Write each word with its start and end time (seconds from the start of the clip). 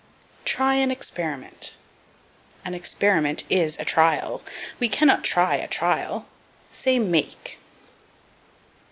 Try 0.45 0.77
an 0.77 0.89
Experiment. 0.89 1.75
An 2.65 2.73
experiment 2.73 3.43
is 3.51 3.77
a 3.77 3.85
trial; 3.85 4.41
we 4.79 4.89
cannot 4.89 5.23
try 5.23 5.57
a 5.57 5.67
trial. 5.67 6.25
Say, 6.71 6.97
make. 6.97 7.59